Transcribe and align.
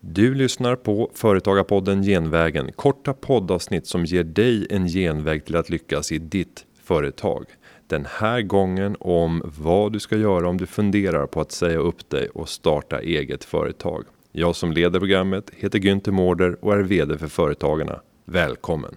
Du 0.00 0.34
lyssnar 0.34 0.76
på 0.76 1.10
Företagarpodden 1.14 2.02
Genvägen, 2.02 2.72
korta 2.72 3.14
poddavsnitt 3.14 3.86
som 3.86 4.04
ger 4.04 4.24
dig 4.24 4.66
en 4.70 4.86
genväg 4.88 5.44
till 5.44 5.56
att 5.56 5.70
lyckas 5.70 6.12
i 6.12 6.18
ditt 6.18 6.64
företag. 6.82 7.44
Den 7.86 8.06
här 8.10 8.42
gången 8.42 8.96
om 9.00 9.42
vad 9.58 9.92
du 9.92 10.00
ska 10.00 10.16
göra 10.16 10.48
om 10.48 10.56
du 10.56 10.66
funderar 10.66 11.26
på 11.26 11.40
att 11.40 11.52
säga 11.52 11.78
upp 11.78 12.10
dig 12.10 12.28
och 12.28 12.48
starta 12.48 13.00
eget 13.00 13.44
företag. 13.44 14.04
Jag 14.32 14.56
som 14.56 14.72
leder 14.72 14.98
programmet 14.98 15.50
heter 15.56 15.78
Günther 15.78 16.10
Mårder 16.10 16.64
och 16.64 16.74
är 16.74 16.80
VD 16.80 17.18
för 17.18 17.28
Företagarna. 17.28 18.00
Välkommen! 18.24 18.94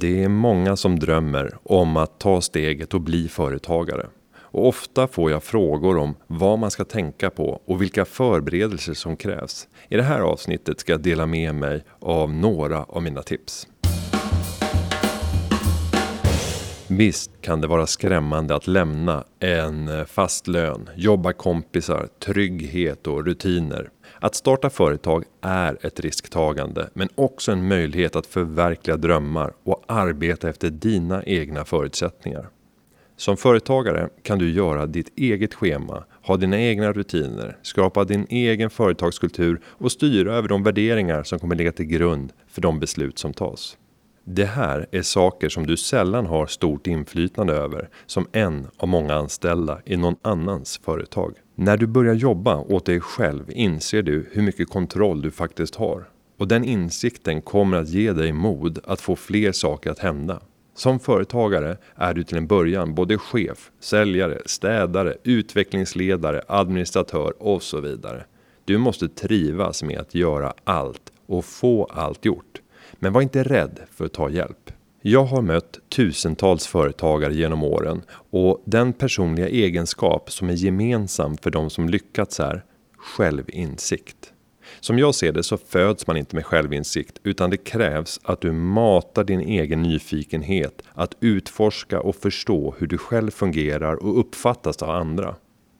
Det 0.00 0.22
är 0.22 0.28
många 0.28 0.76
som 0.76 0.98
drömmer 0.98 1.56
om 1.62 1.96
att 1.96 2.20
ta 2.20 2.40
steget 2.40 2.94
och 2.94 3.00
bli 3.00 3.28
företagare. 3.28 4.06
Och 4.52 4.68
ofta 4.68 5.06
får 5.06 5.30
jag 5.30 5.42
frågor 5.42 5.96
om 5.96 6.14
vad 6.26 6.58
man 6.58 6.70
ska 6.70 6.84
tänka 6.84 7.30
på 7.30 7.60
och 7.64 7.82
vilka 7.82 8.04
förberedelser 8.04 8.94
som 8.94 9.16
krävs. 9.16 9.68
I 9.88 9.96
det 9.96 10.02
här 10.02 10.20
avsnittet 10.20 10.80
ska 10.80 10.92
jag 10.92 11.00
dela 11.00 11.26
med 11.26 11.54
mig 11.54 11.84
av 12.00 12.32
några 12.32 12.84
av 12.84 13.02
mina 13.02 13.22
tips. 13.22 13.66
Visst 16.88 17.30
kan 17.40 17.60
det 17.60 17.66
vara 17.66 17.86
skrämmande 17.86 18.54
att 18.54 18.66
lämna 18.66 19.24
en 19.40 19.88
eh, 19.88 20.04
fast 20.04 20.46
lön, 20.46 20.90
jobbarkompisar, 20.96 22.08
trygghet 22.24 23.06
och 23.06 23.24
rutiner. 23.24 23.90
Att 24.20 24.34
starta 24.34 24.70
företag 24.70 25.24
är 25.40 25.86
ett 25.86 26.00
risktagande 26.00 26.88
men 26.94 27.08
också 27.14 27.52
en 27.52 27.68
möjlighet 27.68 28.16
att 28.16 28.26
förverkliga 28.26 28.96
drömmar 28.96 29.52
och 29.64 29.84
arbeta 29.86 30.48
efter 30.48 30.70
dina 30.70 31.24
egna 31.24 31.64
förutsättningar. 31.64 32.48
Som 33.22 33.36
företagare 33.36 34.08
kan 34.22 34.38
du 34.38 34.50
göra 34.50 34.86
ditt 34.86 35.18
eget 35.18 35.54
schema, 35.54 36.04
ha 36.22 36.36
dina 36.36 36.60
egna 36.60 36.92
rutiner, 36.92 37.56
skapa 37.62 38.04
din 38.04 38.26
egen 38.30 38.70
företagskultur 38.70 39.60
och 39.66 39.92
styra 39.92 40.34
över 40.34 40.48
de 40.48 40.62
värderingar 40.62 41.22
som 41.22 41.38
kommer 41.38 41.54
ligga 41.54 41.72
till 41.72 41.86
grund 41.86 42.32
för 42.48 42.60
de 42.60 42.80
beslut 42.80 43.18
som 43.18 43.32
tas. 43.32 43.76
Det 44.24 44.44
här 44.44 44.86
är 44.90 45.02
saker 45.02 45.48
som 45.48 45.66
du 45.66 45.76
sällan 45.76 46.26
har 46.26 46.46
stort 46.46 46.86
inflytande 46.86 47.52
över 47.52 47.88
som 48.06 48.26
en 48.32 48.66
av 48.76 48.88
många 48.88 49.14
anställda 49.14 49.80
i 49.84 49.96
någon 49.96 50.16
annans 50.22 50.80
företag. 50.84 51.34
När 51.54 51.76
du 51.76 51.86
börjar 51.86 52.14
jobba 52.14 52.56
åt 52.56 52.86
dig 52.86 53.00
själv 53.00 53.44
inser 53.48 54.02
du 54.02 54.28
hur 54.32 54.42
mycket 54.42 54.68
kontroll 54.68 55.22
du 55.22 55.30
faktiskt 55.30 55.74
har. 55.74 56.08
Och 56.38 56.48
den 56.48 56.64
insikten 56.64 57.42
kommer 57.42 57.76
att 57.76 57.88
ge 57.88 58.12
dig 58.12 58.32
mod 58.32 58.78
att 58.84 59.00
få 59.00 59.16
fler 59.16 59.52
saker 59.52 59.90
att 59.90 59.98
hända. 59.98 60.40
Som 60.74 61.00
företagare 61.00 61.76
är 61.94 62.14
du 62.14 62.24
till 62.24 62.36
en 62.36 62.46
början 62.46 62.94
både 62.94 63.18
chef, 63.18 63.70
säljare, 63.80 64.38
städare, 64.46 65.16
utvecklingsledare, 65.24 66.42
administratör 66.48 67.42
och 67.42 67.62
så 67.62 67.80
vidare. 67.80 68.24
Du 68.64 68.78
måste 68.78 69.08
trivas 69.08 69.82
med 69.82 69.98
att 69.98 70.14
göra 70.14 70.54
allt 70.64 71.12
och 71.26 71.44
få 71.44 71.84
allt 71.84 72.24
gjort. 72.24 72.60
Men 72.92 73.12
var 73.12 73.22
inte 73.22 73.42
rädd 73.42 73.80
för 73.90 74.04
att 74.04 74.12
ta 74.12 74.30
hjälp. 74.30 74.70
Jag 75.02 75.24
har 75.24 75.42
mött 75.42 75.78
tusentals 75.88 76.66
företagare 76.66 77.34
genom 77.34 77.64
åren 77.64 78.02
och 78.30 78.62
den 78.64 78.92
personliga 78.92 79.48
egenskap 79.48 80.32
som 80.32 80.50
är 80.50 80.54
gemensam 80.54 81.36
för 81.36 81.50
de 81.50 81.70
som 81.70 81.88
lyckats 81.88 82.40
är 82.40 82.64
självinsikt. 82.96 84.31
Som 84.80 84.98
jag 84.98 85.14
ser 85.14 85.32
det 85.32 85.42
så 85.42 85.56
föds 85.56 86.06
man 86.06 86.16
inte 86.16 86.36
med 86.36 86.46
självinsikt 86.46 87.18
utan 87.22 87.50
det 87.50 87.56
krävs 87.56 88.20
att 88.22 88.40
du 88.40 88.52
matar 88.52 89.24
din 89.24 89.40
egen 89.40 89.82
nyfikenhet 89.82 90.82
att 90.94 91.16
utforska 91.20 92.00
och 92.00 92.16
förstå 92.16 92.74
hur 92.78 92.86
du 92.86 92.98
själv 92.98 93.30
fungerar 93.30 93.94
och 93.94 94.20
uppfattas 94.20 94.82
av 94.82 94.90
andra. 94.90 95.34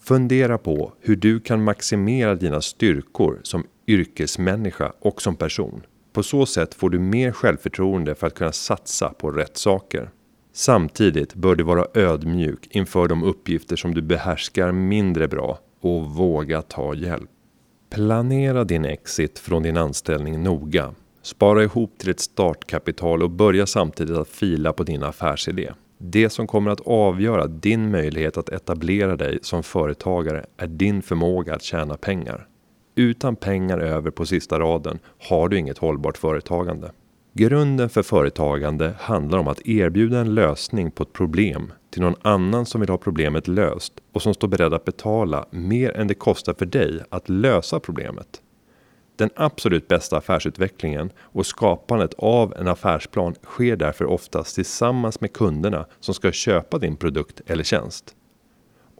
Fundera 0.00 0.58
på 0.58 0.92
hur 1.00 1.16
du 1.16 1.40
kan 1.40 1.64
maximera 1.64 2.34
dina 2.34 2.60
styrkor 2.60 3.40
som 3.42 3.66
yrkesmänniska 3.86 4.92
och 5.00 5.22
som 5.22 5.36
person. 5.36 5.82
På 6.12 6.22
så 6.22 6.46
sätt 6.46 6.74
får 6.74 6.90
du 6.90 6.98
mer 6.98 7.32
självförtroende 7.32 8.14
för 8.14 8.26
att 8.26 8.34
kunna 8.34 8.52
satsa 8.52 9.08
på 9.08 9.30
rätt 9.30 9.56
saker. 9.56 10.10
Samtidigt 10.52 11.34
bör 11.34 11.54
du 11.54 11.64
vara 11.64 11.86
ödmjuk 11.94 12.68
inför 12.70 13.08
de 13.08 13.22
uppgifter 13.22 13.76
som 13.76 13.94
du 13.94 14.02
behärskar 14.02 14.72
mindre 14.72 15.28
bra 15.28 15.58
och 15.80 16.04
våga 16.04 16.62
ta 16.62 16.94
hjälp. 16.94 17.30
Planera 17.94 18.64
din 18.64 18.84
exit 18.84 19.38
från 19.38 19.62
din 19.62 19.76
anställning 19.76 20.42
noga. 20.42 20.94
Spara 21.22 21.62
ihop 21.62 21.98
till 21.98 22.10
ett 22.10 22.20
startkapital 22.20 23.22
och 23.22 23.30
börja 23.30 23.66
samtidigt 23.66 24.16
att 24.16 24.28
fila 24.28 24.72
på 24.72 24.82
din 24.82 25.02
affärsidé. 25.02 25.72
Det 25.98 26.30
som 26.30 26.46
kommer 26.46 26.70
att 26.70 26.80
avgöra 26.80 27.46
din 27.46 27.90
möjlighet 27.90 28.36
att 28.36 28.48
etablera 28.48 29.16
dig 29.16 29.38
som 29.42 29.62
företagare 29.62 30.46
är 30.56 30.66
din 30.66 31.02
förmåga 31.02 31.54
att 31.54 31.62
tjäna 31.62 31.96
pengar. 31.96 32.46
Utan 32.94 33.36
pengar 33.36 33.78
över 33.78 34.10
på 34.10 34.26
sista 34.26 34.60
raden 34.60 34.98
har 35.28 35.48
du 35.48 35.58
inget 35.58 35.78
hållbart 35.78 36.18
företagande. 36.18 36.90
Grunden 37.32 37.88
för 37.88 38.02
företagande 38.02 38.94
handlar 38.98 39.38
om 39.38 39.48
att 39.48 39.68
erbjuda 39.68 40.20
en 40.20 40.34
lösning 40.34 40.90
på 40.90 41.02
ett 41.02 41.12
problem 41.12 41.72
till 41.94 42.02
någon 42.02 42.16
annan 42.22 42.66
som 42.66 42.80
vill 42.80 42.90
ha 42.90 42.98
problemet 42.98 43.48
löst 43.48 43.92
och 44.12 44.22
som 44.22 44.34
står 44.34 44.48
beredd 44.48 44.74
att 44.74 44.84
betala 44.84 45.46
mer 45.50 45.96
än 45.96 46.08
det 46.08 46.14
kostar 46.14 46.54
för 46.54 46.66
dig 46.66 47.00
att 47.08 47.28
lösa 47.28 47.80
problemet. 47.80 48.42
Den 49.16 49.30
absolut 49.36 49.88
bästa 49.88 50.18
affärsutvecklingen 50.18 51.10
och 51.18 51.46
skapandet 51.46 52.14
av 52.14 52.54
en 52.54 52.68
affärsplan 52.68 53.34
sker 53.44 53.76
därför 53.76 54.04
oftast 54.04 54.54
tillsammans 54.54 55.20
med 55.20 55.32
kunderna 55.32 55.86
som 56.00 56.14
ska 56.14 56.32
köpa 56.32 56.78
din 56.78 56.96
produkt 56.96 57.40
eller 57.46 57.64
tjänst. 57.64 58.14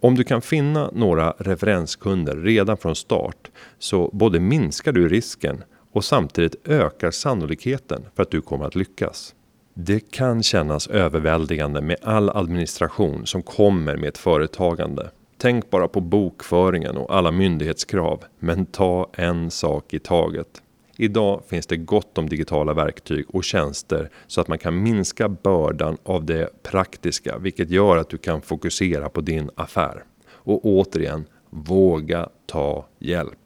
Om 0.00 0.14
du 0.14 0.24
kan 0.24 0.42
finna 0.42 0.90
några 0.92 1.30
referenskunder 1.30 2.36
redan 2.36 2.76
från 2.76 2.96
start 2.96 3.50
så 3.78 4.10
både 4.12 4.40
minskar 4.40 4.92
du 4.92 5.08
risken 5.08 5.64
och 5.92 6.04
samtidigt 6.04 6.68
ökar 6.68 7.10
sannolikheten 7.10 8.04
för 8.16 8.22
att 8.22 8.30
du 8.30 8.40
kommer 8.40 8.64
att 8.64 8.74
lyckas. 8.74 9.34
Det 9.76 10.10
kan 10.10 10.42
kännas 10.42 10.86
överväldigande 10.86 11.80
med 11.80 11.96
all 12.02 12.30
administration 12.30 13.26
som 13.26 13.42
kommer 13.42 13.96
med 13.96 14.08
ett 14.08 14.18
företagande. 14.18 15.10
Tänk 15.38 15.70
bara 15.70 15.88
på 15.88 16.00
bokföringen 16.00 16.96
och 16.96 17.16
alla 17.16 17.30
myndighetskrav, 17.30 18.24
men 18.38 18.66
ta 18.66 19.10
en 19.12 19.50
sak 19.50 19.94
i 19.94 19.98
taget. 19.98 20.62
Idag 20.96 21.42
finns 21.48 21.66
det 21.66 21.76
gott 21.76 22.18
om 22.18 22.28
digitala 22.28 22.74
verktyg 22.74 23.24
och 23.28 23.44
tjänster 23.44 24.10
så 24.26 24.40
att 24.40 24.48
man 24.48 24.58
kan 24.58 24.82
minska 24.82 25.28
bördan 25.28 25.96
av 26.02 26.24
det 26.24 26.62
praktiska, 26.62 27.38
vilket 27.38 27.70
gör 27.70 27.96
att 27.96 28.08
du 28.08 28.18
kan 28.18 28.40
fokusera 28.40 29.08
på 29.08 29.20
din 29.20 29.50
affär. 29.54 30.04
Och 30.28 30.66
återigen, 30.66 31.24
våga 31.50 32.28
ta 32.46 32.86
hjälp. 32.98 33.38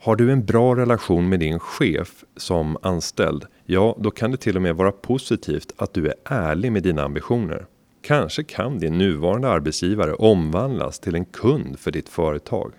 Har 0.00 0.16
du 0.16 0.32
en 0.32 0.44
bra 0.44 0.76
relation 0.76 1.28
med 1.28 1.40
din 1.40 1.58
chef 1.58 2.24
som 2.36 2.76
anställd, 2.82 3.46
ja 3.66 3.96
då 4.00 4.10
kan 4.10 4.30
det 4.30 4.36
till 4.36 4.56
och 4.56 4.62
med 4.62 4.76
vara 4.76 4.92
positivt 4.92 5.72
att 5.76 5.94
du 5.94 6.06
är 6.06 6.14
ärlig 6.24 6.72
med 6.72 6.82
dina 6.82 7.02
ambitioner. 7.02 7.66
Kanske 8.02 8.44
kan 8.44 8.78
din 8.78 8.98
nuvarande 8.98 9.48
arbetsgivare 9.48 10.14
omvandlas 10.14 11.00
till 11.00 11.14
en 11.14 11.24
kund 11.24 11.78
för 11.78 11.90
ditt 11.90 12.08
företag. 12.08 12.72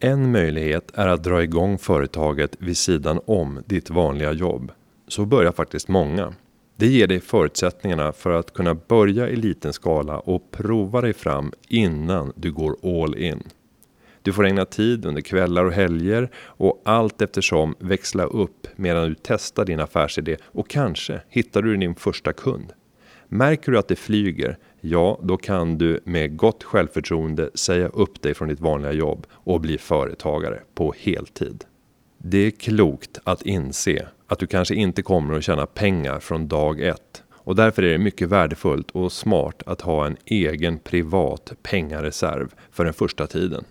En 0.00 0.32
möjlighet 0.32 0.90
är 0.94 1.08
att 1.08 1.24
dra 1.24 1.42
igång 1.42 1.78
företaget 1.78 2.56
vid 2.58 2.76
sidan 2.76 3.20
om 3.26 3.62
ditt 3.66 3.90
vanliga 3.90 4.32
jobb. 4.32 4.72
Så 5.08 5.24
börjar 5.24 5.52
faktiskt 5.52 5.88
många. 5.88 6.34
Det 6.76 6.86
ger 6.86 7.06
dig 7.06 7.20
förutsättningarna 7.20 8.12
för 8.12 8.30
att 8.30 8.52
kunna 8.52 8.74
börja 8.74 9.28
i 9.28 9.36
liten 9.36 9.72
skala 9.72 10.18
och 10.18 10.50
prova 10.50 11.00
dig 11.00 11.12
fram 11.12 11.52
innan 11.68 12.32
du 12.36 12.52
går 12.52 12.76
all 12.82 13.16
in. 13.16 13.42
Du 14.22 14.32
får 14.32 14.46
ägna 14.46 14.64
tid 14.64 15.06
under 15.06 15.22
kvällar 15.22 15.64
och 15.64 15.72
helger 15.72 16.30
och 16.36 16.82
allt 16.84 17.22
eftersom 17.22 17.74
växla 17.78 18.24
upp 18.24 18.66
medan 18.76 19.08
du 19.08 19.14
testar 19.22 19.64
din 19.64 19.80
affärsidé 19.80 20.36
och 20.44 20.68
kanske 20.68 21.20
hittar 21.28 21.62
du 21.62 21.76
din 21.76 21.94
första 21.94 22.32
kund. 22.32 22.72
Märker 23.28 23.72
du 23.72 23.78
att 23.78 23.88
det 23.88 23.96
flyger, 23.96 24.58
ja 24.80 25.20
då 25.22 25.36
kan 25.36 25.78
du 25.78 26.00
med 26.04 26.36
gott 26.36 26.64
självförtroende 26.64 27.50
säga 27.54 27.88
upp 27.88 28.22
dig 28.22 28.34
från 28.34 28.48
ditt 28.48 28.60
vanliga 28.60 28.92
jobb 28.92 29.26
och 29.32 29.60
bli 29.60 29.78
företagare 29.78 30.60
på 30.74 30.94
heltid. 30.98 31.64
Det 32.18 32.38
är 32.38 32.50
klokt 32.50 33.18
att 33.24 33.42
inse 33.42 34.08
att 34.26 34.38
du 34.38 34.46
kanske 34.46 34.74
inte 34.74 35.02
kommer 35.02 35.34
att 35.34 35.44
tjäna 35.44 35.66
pengar 35.66 36.20
från 36.20 36.48
dag 36.48 36.80
ett 36.80 37.22
och 37.30 37.56
därför 37.56 37.82
är 37.82 37.92
det 37.92 37.98
mycket 37.98 38.28
värdefullt 38.28 38.90
och 38.90 39.12
smart 39.12 39.62
att 39.66 39.80
ha 39.80 40.06
en 40.06 40.16
egen 40.24 40.78
privat 40.78 41.52
pengareserv 41.62 42.54
för 42.70 42.84
den 42.84 42.94
första 42.94 43.26
tiden. 43.26 43.64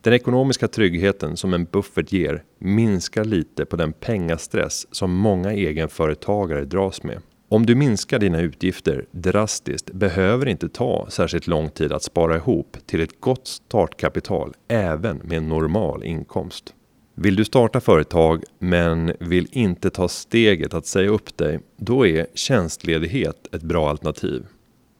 Den 0.00 0.12
ekonomiska 0.12 0.68
tryggheten 0.68 1.36
som 1.36 1.54
en 1.54 1.64
buffert 1.64 2.12
ger 2.12 2.42
minskar 2.58 3.24
lite 3.24 3.64
på 3.64 3.76
den 3.76 3.92
pengastress 3.92 4.86
som 4.90 5.14
många 5.14 5.52
egenföretagare 5.52 6.64
dras 6.64 7.02
med. 7.02 7.22
Om 7.48 7.66
du 7.66 7.74
minskar 7.74 8.18
dina 8.18 8.40
utgifter 8.40 9.06
drastiskt 9.10 9.92
behöver 9.92 10.44
det 10.44 10.50
inte 10.50 10.68
ta 10.68 11.06
särskilt 11.10 11.46
lång 11.46 11.70
tid 11.70 11.92
att 11.92 12.02
spara 12.02 12.36
ihop 12.36 12.76
till 12.86 13.00
ett 13.00 13.20
gott 13.20 13.46
startkapital 13.46 14.54
även 14.68 15.16
med 15.16 15.38
en 15.38 15.48
normal 15.48 16.04
inkomst. 16.04 16.74
Vill 17.14 17.36
du 17.36 17.44
starta 17.44 17.80
företag 17.80 18.42
men 18.58 19.12
vill 19.20 19.48
inte 19.52 19.90
ta 19.90 20.08
steget 20.08 20.74
att 20.74 20.86
säga 20.86 21.10
upp 21.10 21.36
dig, 21.36 21.60
då 21.76 22.06
är 22.06 22.26
tjänstledighet 22.34 23.54
ett 23.54 23.62
bra 23.62 23.90
alternativ. 23.90 24.46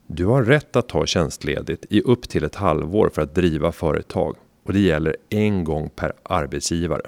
Du 0.06 0.26
har 0.26 0.43
rätt 0.43 0.76
att 0.76 0.88
ta 0.88 1.06
tjänstledigt 1.06 1.87
i 1.90 2.00
upp 2.00 2.29
till 2.29 2.44
ett 2.44 2.55
halvår 2.55 3.11
för 3.14 3.22
att 3.22 3.34
driva 3.34 3.72
företag 3.72 4.37
och 4.67 4.73
det 4.73 4.81
gäller 4.81 5.17
en 5.31 5.65
gång 5.65 5.91
per 5.97 6.13
arbetsgivare. 6.23 7.03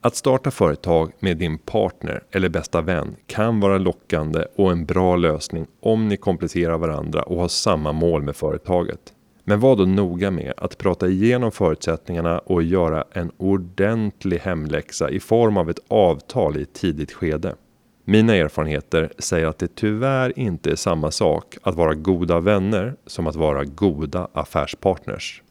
Att 0.00 0.16
starta 0.16 0.50
företag 0.50 1.12
med 1.20 1.36
din 1.36 1.58
partner 1.58 2.22
eller 2.30 2.48
bästa 2.48 2.80
vän 2.80 3.16
kan 3.26 3.60
vara 3.60 3.78
lockande 3.78 4.44
och 4.56 4.72
en 4.72 4.84
bra 4.84 5.16
lösning 5.16 5.66
om 5.80 6.08
ni 6.08 6.16
kompletterar 6.16 6.78
varandra 6.78 7.22
och 7.22 7.40
har 7.40 7.48
samma 7.48 7.92
mål 7.92 8.22
med 8.22 8.36
företaget. 8.36 9.00
Men 9.44 9.60
var 9.60 9.76
då 9.76 9.84
noga 9.84 10.30
med 10.30 10.52
att 10.56 10.78
prata 10.78 11.08
igenom 11.08 11.52
förutsättningarna 11.52 12.38
och 12.38 12.62
göra 12.62 13.04
en 13.12 13.30
ordentlig 13.36 14.38
hemläxa 14.38 15.10
i 15.10 15.20
form 15.20 15.56
av 15.56 15.70
ett 15.70 15.80
avtal 15.88 16.56
i 16.56 16.62
ett 16.62 16.72
tidigt 16.72 17.12
skede. 17.12 17.54
Mina 18.04 18.36
erfarenheter 18.36 19.12
säger 19.18 19.46
att 19.46 19.58
det 19.58 19.74
tyvärr 19.74 20.38
inte 20.38 20.70
är 20.70 20.76
samma 20.76 21.10
sak 21.10 21.56
att 21.62 21.74
vara 21.74 21.94
goda 21.94 22.40
vänner 22.40 22.94
som 23.06 23.26
att 23.26 23.36
vara 23.36 23.64
goda 23.64 24.28
affärspartners. 24.32 25.42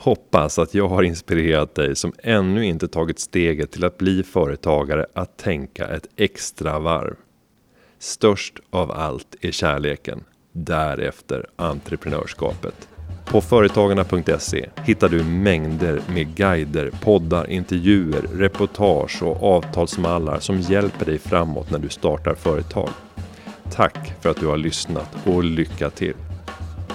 Hoppas 0.00 0.58
att 0.58 0.74
jag 0.74 0.88
har 0.88 1.02
inspirerat 1.02 1.74
dig 1.74 1.96
som 1.96 2.12
ännu 2.22 2.64
inte 2.64 2.88
tagit 2.88 3.18
steget 3.18 3.70
till 3.70 3.84
att 3.84 3.98
bli 3.98 4.22
företagare 4.22 5.06
att 5.14 5.36
tänka 5.36 5.88
ett 5.88 6.06
extra 6.16 6.78
varv. 6.78 7.16
Störst 7.98 8.54
av 8.70 8.90
allt 8.90 9.36
är 9.40 9.50
kärleken, 9.50 10.24
därefter 10.52 11.46
entreprenörskapet. 11.56 12.88
På 13.26 13.40
företagarna.se 13.40 14.68
hittar 14.84 15.08
du 15.08 15.24
mängder 15.24 16.00
med 16.08 16.36
guider, 16.36 16.90
poddar, 17.02 17.50
intervjuer, 17.50 18.22
reportage 18.34 19.22
och 19.22 19.42
avtalsmallar 19.42 20.38
som 20.38 20.60
hjälper 20.60 21.06
dig 21.06 21.18
framåt 21.18 21.70
när 21.70 21.78
du 21.78 21.88
startar 21.88 22.34
företag. 22.34 22.90
Tack 23.70 24.22
för 24.22 24.30
att 24.30 24.40
du 24.40 24.46
har 24.46 24.56
lyssnat 24.56 25.16
och 25.26 25.44
lycka 25.44 25.90
till! 25.90 26.27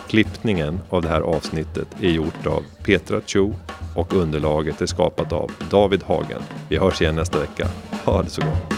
Klippningen 0.08 0.80
av 0.90 1.02
det 1.02 1.10
här 1.10 1.22
avsnittet 1.22 1.88
är 2.02 2.10
gjort 2.10 2.48
av 2.48 2.64
Petra 2.84 3.22
Cho 3.26 3.54
och 3.96 4.14
underlaget 4.14 4.82
är 4.82 4.86
skapat 4.86 5.32
av 5.32 5.52
David 5.70 6.04
Hagen. 6.04 6.42
Vi 6.70 6.78
hörs 6.78 7.02
igen 7.02 7.16
nästa 7.16 7.40
vecka. 7.40 7.68
Ha 8.06 8.24
det 8.24 8.30
så 8.30 8.42
gott! 8.42 8.74